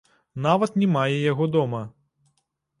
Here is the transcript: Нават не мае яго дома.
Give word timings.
Нават 0.45 0.71
не 0.85 0.87
мае 0.95 1.15
яго 1.31 1.51
дома. 1.59 1.85